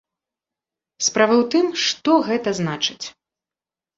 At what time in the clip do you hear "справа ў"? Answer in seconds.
1.07-1.43